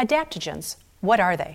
[0.00, 1.54] Adaptogens, what are they?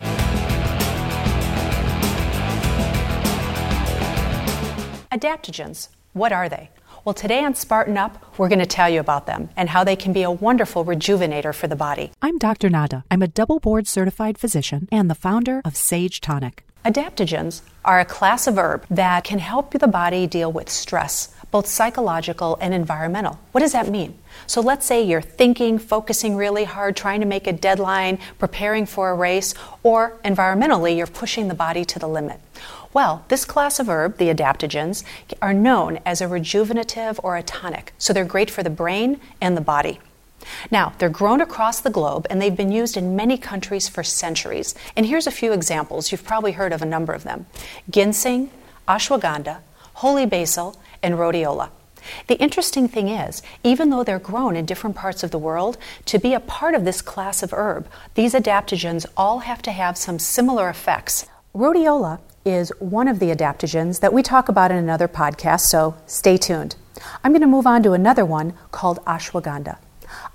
[5.13, 6.69] Adaptogens, what are they?
[7.05, 9.95] Well, today on Spartan Up, we're going to tell you about them and how they
[9.95, 12.11] can be a wonderful rejuvenator for the body.
[12.21, 12.69] I'm Dr.
[12.69, 13.05] Nada.
[13.09, 16.65] I'm a double board certified physician and the founder of Sage Tonic.
[16.83, 21.67] Adaptogens are a class of herb that can help the body deal with stress, both
[21.67, 23.39] psychological and environmental.
[23.51, 24.17] What does that mean?
[24.47, 29.11] So let's say you're thinking, focusing really hard, trying to make a deadline, preparing for
[29.11, 32.39] a race, or environmentally, you're pushing the body to the limit.
[32.91, 35.03] Well, this class of herb, the adaptogens,
[35.43, 39.55] are known as a rejuvenative or a tonic, so they're great for the brain and
[39.55, 39.99] the body.
[40.71, 44.73] Now, they're grown across the globe and they've been used in many countries for centuries.
[44.97, 46.11] And here's a few examples.
[46.11, 47.45] You've probably heard of a number of them
[47.89, 48.49] ginseng,
[48.87, 49.59] ashwagandha,
[49.93, 51.69] holy basil, and rhodiola.
[52.27, 56.19] The interesting thing is, even though they're grown in different parts of the world, to
[56.19, 60.19] be a part of this class of herb, these adaptogens all have to have some
[60.19, 61.25] similar effects.
[61.55, 66.35] Rhodiola is one of the adaptogens that we talk about in another podcast, so stay
[66.35, 66.75] tuned.
[67.23, 69.77] I'm going to move on to another one called ashwagandha.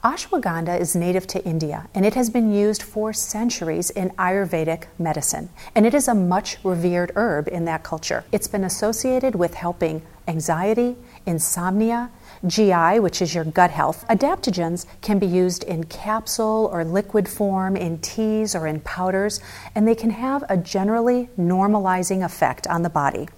[0.05, 5.51] Ashwagandha is native to India and it has been used for centuries in Ayurvedic medicine.
[5.75, 8.25] And it is a much revered herb in that culture.
[8.33, 12.11] It's been associated with helping anxiety, insomnia,
[12.47, 14.05] GI, which is your gut health.
[14.09, 19.41] Adaptogens can be used in capsule or liquid form, in teas or in powders,
[19.75, 23.29] and they can have a generally normalizing effect on the body.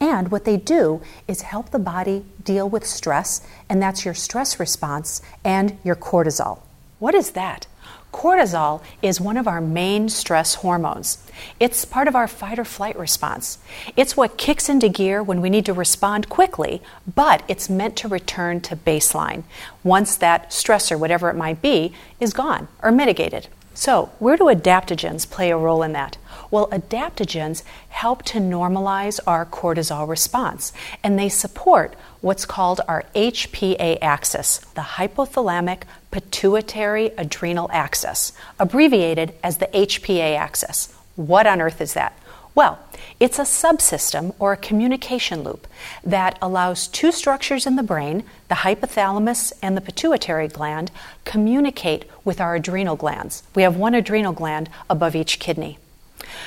[0.00, 4.58] And what they do is help the body deal with stress, and that's your stress
[4.60, 6.60] response and your cortisol.
[6.98, 7.66] What is that?
[8.12, 11.18] Cortisol is one of our main stress hormones.
[11.60, 13.58] It's part of our fight or flight response.
[13.96, 16.82] It's what kicks into gear when we need to respond quickly,
[17.14, 19.44] but it's meant to return to baseline
[19.84, 23.48] once that stressor, whatever it might be, is gone or mitigated.
[23.74, 26.16] So, where do adaptogens play a role in that?
[26.50, 33.98] Well, adaptogens help to normalize our cortisol response, and they support what's called our HPA
[34.00, 40.94] axis, the hypothalamic pituitary adrenal axis, abbreviated as the HPA axis.
[41.16, 42.18] What on earth is that?
[42.54, 42.78] Well,
[43.20, 45.66] it's a subsystem or a communication loop
[46.02, 50.90] that allows two structures in the brain, the hypothalamus and the pituitary gland,
[51.24, 53.42] communicate with our adrenal glands.
[53.54, 55.78] We have one adrenal gland above each kidney.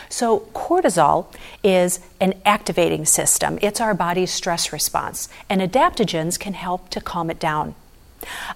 [0.09, 1.27] So, cortisol
[1.63, 3.59] is an activating system.
[3.61, 7.75] It's our body's stress response, and adaptogens can help to calm it down.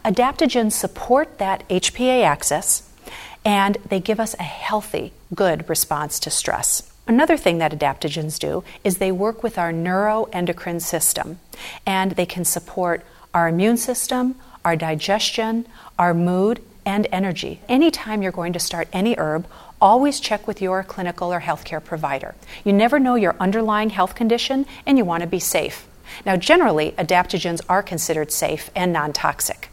[0.03, 2.89] Adaptogens support that HPA axis,
[3.43, 6.91] and they give us a healthy, good response to stress.
[7.07, 11.39] Another thing that adaptogens do is they work with our neuroendocrine system
[11.85, 15.67] and they can support our immune system, our digestion,
[15.99, 17.59] our mood, and energy.
[17.67, 19.47] Anytime you're going to start any herb,
[19.81, 22.35] always check with your clinical or healthcare provider.
[22.63, 25.87] You never know your underlying health condition and you want to be safe.
[26.25, 29.69] Now, generally, adaptogens are considered safe and non toxic.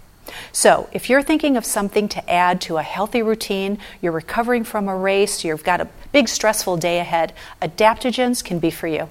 [0.50, 4.88] So, if you're thinking of something to add to a healthy routine, you're recovering from
[4.88, 9.08] a race, you've got a big stressful day ahead, adaptogens can be for you.